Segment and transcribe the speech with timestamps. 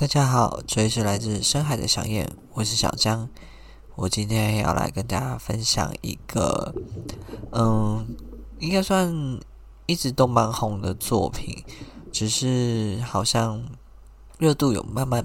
[0.00, 3.28] 大家好，这里是来自深海的小燕，我是小江。
[3.96, 6.74] 我今天要来跟大家分享一个，
[7.52, 8.06] 嗯，
[8.60, 9.38] 应该算
[9.84, 11.54] 一直都蛮红的作品，
[12.10, 13.62] 只是好像
[14.38, 15.22] 热度有慢慢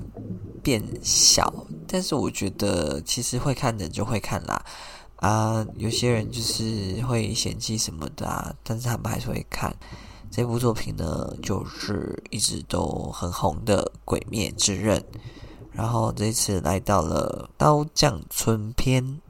[0.62, 1.54] 变小。
[1.88, 4.62] 但是我觉得，其实会看的就会看啦。
[5.18, 9.76] 啊，有些人就是会嫌弃什么的啊，但是他们还是会看。
[10.30, 14.99] 这部作品呢，就是一直都很红的《鬼灭之刃》，
[15.71, 19.21] 然后这次来到了刀匠村篇。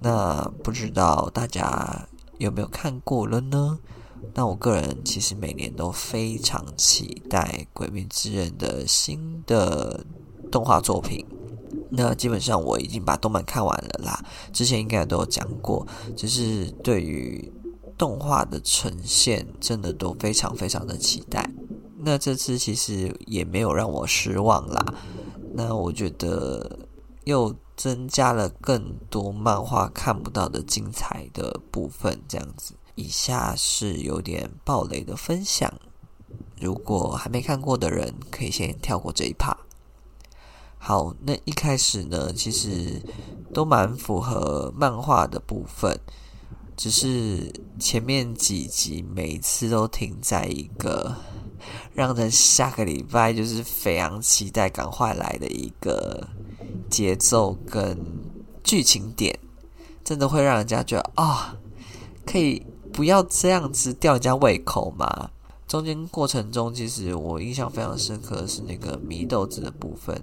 [0.00, 3.78] 那不知道大家有没有看过了呢？
[4.34, 10.04] 那我个人其实每年都非常期待《鬼灭之刃》的新的
[10.52, 11.24] 动画作品。
[11.96, 15.86] 那基本上我已经把动漫看完了啦，之前应该都有讲过，
[16.16, 17.52] 就是对于。
[17.96, 21.48] 动画的呈现真的都非常非常的期待，
[22.00, 24.84] 那这次其实也没有让我失望啦。
[25.52, 26.76] 那我觉得
[27.22, 32.74] 又增加了更多漫画看不到的精彩的部分，这样子。
[32.96, 35.72] 以下是有点爆雷的分享，
[36.60, 39.56] 如果还没看过的人，可以先跳过这一趴。
[40.86, 43.00] 好，那一开始呢，其实
[43.54, 45.98] 都蛮符合漫画的部分。
[46.76, 51.16] 只是前面几集每次都停在一个
[51.94, 56.28] 让人下个礼拜就是非常期待赶快来的一个
[56.90, 57.98] 节奏跟
[58.62, 59.38] 剧情点，
[60.04, 61.56] 真的会让人家觉得啊、
[62.26, 62.62] 可以
[62.92, 65.30] 不要这样子吊人家胃口吗？
[65.66, 70.22] 中间过程中，其实我印象非常深刻是那个祢豆子的部分。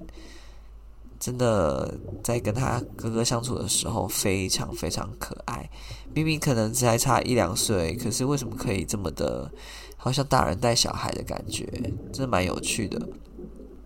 [1.22, 5.70] 真的在跟他哥哥相处的时候，非常非常可爱。
[6.16, 9.50] 明明可能只还差一两岁，可是为什么可以这么的，
[9.96, 11.64] 好像大人带小孩的感觉，
[12.12, 13.00] 真的蛮有趣的。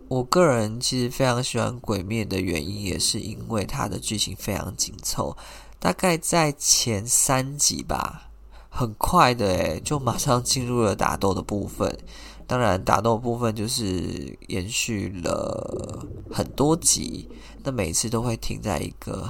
[0.08, 5.36] 我个人其实非常喜欢《鬼灭》的原因，也是因为它的剧情非常紧凑，
[5.78, 8.30] 大概在前三集吧，
[8.70, 11.98] 很快的诶，就马上进入了打斗的部分。
[12.46, 17.28] 当然，打斗部分就是延续了很多集，
[17.64, 19.28] 那每次都会停在一个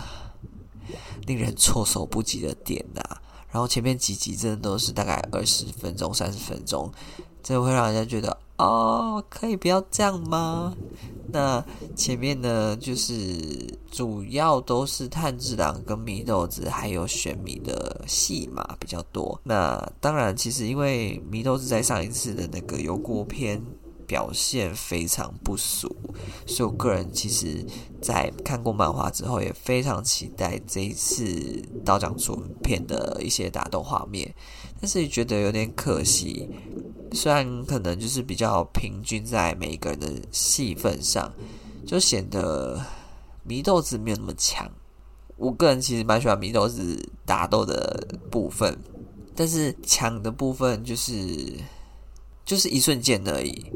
[1.27, 3.03] 令人措手不及的点呐、
[3.50, 6.93] 然后前面几集真的都是大概二十分钟、三十分钟，
[7.43, 8.37] 这会让人家觉得。
[8.59, 10.75] 哦，可以不要这样吗？
[11.32, 11.64] 那
[11.94, 19.41] 前面呢，就是主要都是炭治郎跟祢豆子还有玄米的戏码比较多。
[19.44, 23.62] 那当然，其实因为祢豆子在上一次的那个油锅篇
[24.06, 25.88] 表现非常不俗，
[26.47, 27.65] 所以我个人其实
[28.00, 34.32] 在看过漫画之后，也非常期待这一次刀匠村篇的一些打斗画面，
[34.81, 36.48] 但是也觉得有点可惜。
[37.12, 41.32] 虽然可能就是比较平均在每一个人的戏份上，
[41.87, 42.84] 就显得
[43.47, 44.70] 祢豆子没有那么强。
[45.36, 48.76] 我个人其实蛮喜欢祢豆子打斗的部分，
[49.34, 51.54] 但是强的部分就是
[52.44, 53.70] 就是一瞬间而已。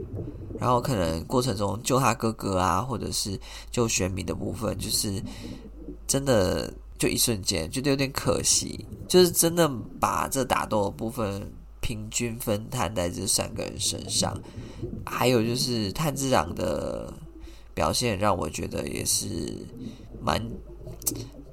[0.58, 3.38] 然后可能过程中救他哥哥啊，或者是
[3.70, 5.22] 救玄弥的部分，就是
[6.06, 8.86] 真的就一瞬间，觉得有点可惜。
[9.08, 9.68] 就是真的
[9.98, 11.50] 把这打斗的部分。
[11.82, 14.38] 平均分摊在这三个人身上，
[15.06, 17.10] 还有就是炭治郎的
[17.72, 19.66] 表现让我觉得也是
[20.22, 20.46] 蛮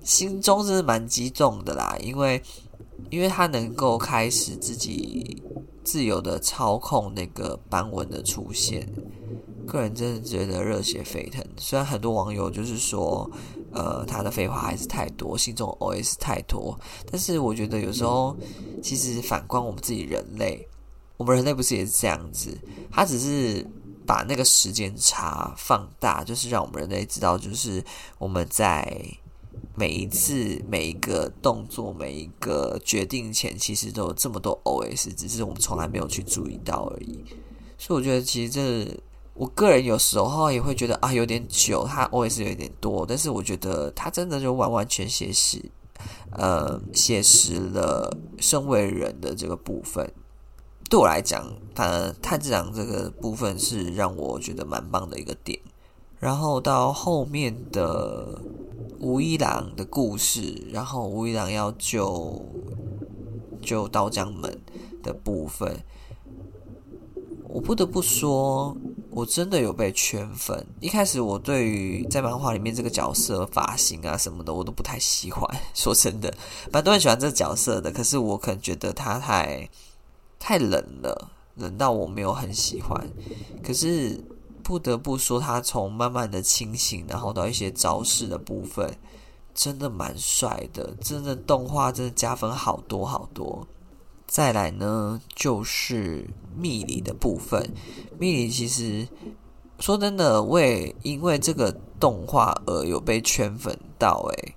[0.04, 2.44] 心中真的蛮激动的啦，因为
[3.10, 5.42] 因为他能够开始自己
[5.82, 8.86] 自由的操控那个斑纹的出现，
[9.66, 11.42] 个人真的觉得热血沸腾。
[11.56, 13.32] 虽然很多网友就是说。
[13.72, 16.80] 呃，他的废话还是太多，心中 OS 太多。
[17.12, 18.36] 但是我觉得有时候，
[18.82, 20.68] 其实反观我们自己人类，
[21.18, 22.58] 我们人类不是也是这样子？
[22.90, 23.66] 他只是
[24.06, 27.84] 把那个时间差放大，就是让我们人类知道，就是
[28.18, 29.06] 我们在
[29.76, 37.24] 每一次、每一个动作、每一个决定前，其实都有这么多 OS，只是我们从来没有去注意到而已。
[37.78, 38.98] 所以我觉得，其实这。
[39.38, 45.64] 我个人有时候也会觉得啊，有点久，他 OS 有点多，但是我觉得他真的就完完全写实，
[46.32, 50.12] 呃，写实了身为人的这个部分。
[50.90, 51.46] 对我来讲，
[51.76, 55.60] 反而炭治郎这个部分是让我觉得蛮棒的一个点。
[56.20, 58.42] 然后到后面的
[59.00, 62.44] 吴一郎的故事，然后吴一郎要救
[63.62, 64.60] 救刀匠们
[65.04, 65.78] 的部分，
[67.48, 68.76] 我不得不说。
[69.18, 70.64] 我真的有被圈粉。
[70.80, 75.44] 一开始我对于在漫画里面这个角色发型啊什么的，我都不太喜欢。
[75.74, 76.32] 说真的，
[76.72, 79.68] 蛮多人喜欢这个角色的，可是我可能觉得他太
[80.38, 83.10] 太冷了，冷到我没有很喜欢。
[83.64, 84.24] 可是
[84.62, 89.00] 不得不说，他从慢慢的清醒，然后到一些招式的部分，
[89.56, 90.94] 真的蛮帅的。
[91.02, 93.66] 真的动画真的加分好多好多。
[94.28, 97.74] 再来呢，就是蜜梨的部分。
[98.20, 99.08] 蜜梨其实
[99.80, 104.30] 说真的，我也因为这个动画而有被圈粉到。
[104.34, 104.56] 诶，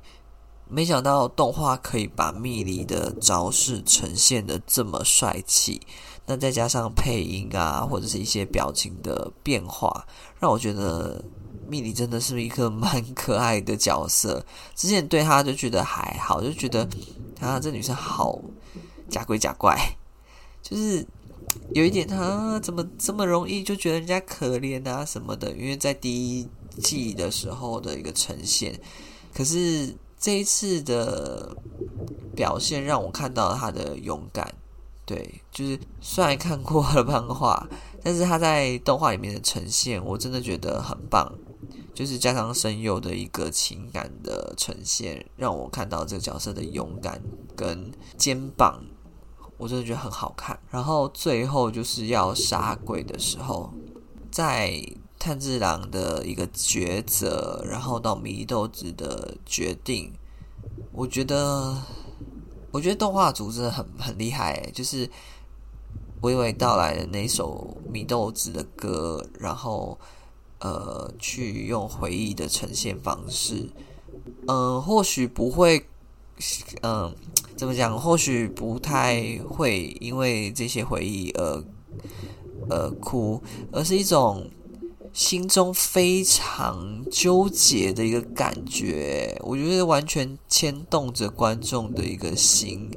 [0.68, 5.80] 没想到动画可以把蜜梨的招式呈现得这么帅气。
[6.26, 10.04] 那再加上配音啊，或者是一些表情的变化，
[10.40, 11.24] 让我觉得
[11.68, 14.44] 蜜梨真的是一个蛮可爱的角色。
[14.74, 16.88] 之前对她就觉得还好，就觉得
[17.36, 18.40] 她，这女生好。
[19.10, 19.76] 假鬼假怪，
[20.62, 21.04] 就是
[21.74, 25.50] 有一点，他怎么这么容易就觉得人家可怜啊什么的？
[25.52, 26.48] 因为在第一
[26.78, 28.80] 季的时候的一个呈现，
[29.34, 31.56] 可是这一次的
[32.34, 34.54] 表现让我看到他的勇敢。
[35.04, 37.68] 对，就是虽然看过了漫画，
[38.00, 41.32] 但是他在动画里面的呈现，我真的觉得很棒。
[41.92, 47.20] 就是加上声优的一个情感的呈现，让我看到这个角色的勇敢
[47.56, 48.80] 跟肩膀。
[49.60, 50.58] 我真的觉得很好看。
[50.70, 53.70] 然后最后就是要杀鬼的时候，
[54.30, 54.82] 在
[55.18, 60.10] 炭治郎的一个抉择，然后到祢豆子的决定，
[60.92, 61.76] 我觉得，
[62.70, 64.58] 我觉得动画组真的很很厉害。
[64.72, 65.06] 就是
[66.22, 69.98] 娓娓道来的那首祢豆子的歌，然后
[70.60, 73.68] 呃，去用回忆的呈现方式，
[74.48, 75.86] 嗯、或许不会，
[76.82, 77.14] 嗯、
[77.60, 78.00] 怎么讲？
[78.00, 81.62] 或许不太会因为这些回忆而
[82.70, 83.38] 而哭，
[83.70, 84.48] 而是一种
[85.12, 89.38] 心中非常纠结的一个感觉。
[89.44, 92.90] 我觉得完全牵动着观众的一个心。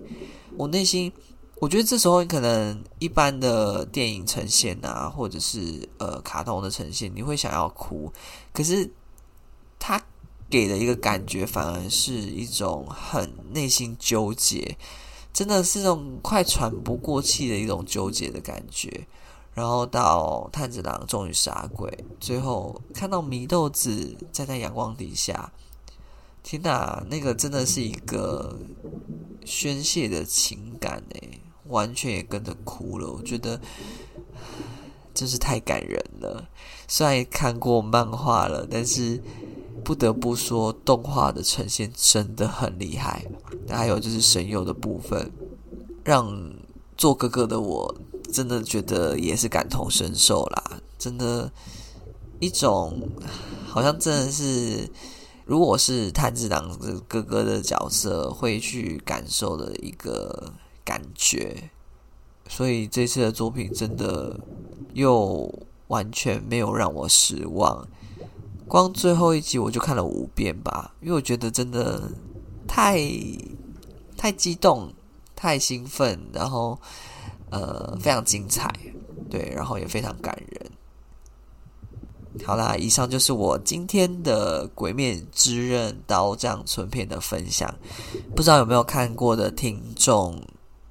[0.55, 1.11] 我内心，
[1.59, 8.09] 我觉得这时候可能一般的电影呈现啊，或者是呃卡通的呈现，你会想要哭，
[8.53, 8.89] 可是
[9.77, 10.01] 他。
[10.53, 14.77] 给的一个感觉，反而是一种很内心纠结，
[15.33, 19.07] 真的是那种快喘不过气的一种纠结的感觉。
[19.55, 25.51] 然后到炭治郎终于杀鬼，最后看到祢豆子站在阳光底下，
[26.43, 28.59] 天哪，那个真的是一个
[29.43, 31.39] 宣泄的情感诶，
[31.69, 33.11] 完全也跟着哭了。
[33.11, 33.59] 我觉得
[35.15, 36.47] 真是太感人了。
[36.87, 39.19] 虽然也看过漫画了，但是。
[39.83, 43.25] 不得不说，动画的呈现真的很厉害。
[43.69, 45.31] 还有就是神游的部分，
[46.03, 46.53] 让
[46.97, 47.95] 做哥哥的我
[48.31, 50.81] 真的觉得也是感同身受啦。
[50.97, 51.51] 真的，
[52.39, 53.09] 一种
[53.67, 54.89] 好像真的是，
[55.45, 60.53] 如果是炭治郎的哥哥的角色，会去感受的一个
[60.85, 61.69] 感觉。
[62.47, 64.39] 所以这次的作品真的
[64.93, 65.51] 又
[65.87, 67.87] 完全没有让我失望。
[68.73, 72.09] 光最后一集我就看了五遍吧，因为我觉得真的
[72.67, 72.99] 太
[74.17, 74.91] 太激动、
[75.35, 76.75] 太兴奋，然后
[77.51, 78.67] 呃非常精彩，
[79.29, 80.71] 对，然后也非常感人。
[82.43, 87.71] 好啦，以上就是我今天的《鬼灭之刃》刀匠村篇的分享，
[88.35, 90.41] 不知道有没有看过的听众。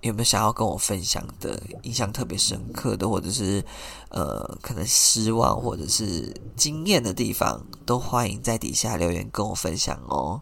[0.03, 3.65] 有没有想要跟我分享的印象特别深刻的，或者是
[4.11, 10.41] 呃可能失望或者是惊艳的地方，都欢迎在底下留言跟我分享哦。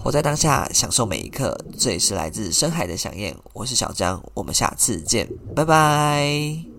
[0.00, 1.58] 活在当下，享受每一刻。
[1.76, 6.77] 这里是来自深海的响燕，我是小张，我们下次见，拜拜。